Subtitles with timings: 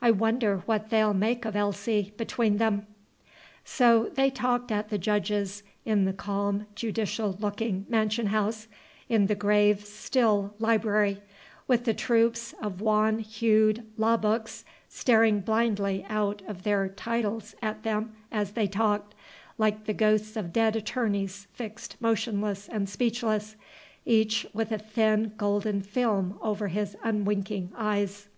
[0.00, 2.86] I wonder what they 'll make of Elsie, between them!"
[3.62, 8.68] So they talked at the Judge's, in the calm, judicial looking mansion house,
[9.10, 11.20] in the grave, still library,
[11.68, 17.82] with the troops of wan hued law books staring blindly out of their titles at
[17.82, 19.14] them as they talked,
[19.58, 23.56] like the ghosts of dead attorneys fixed motionless and speechless,
[24.06, 28.28] each with a thin, golden film over his unwinking eyes.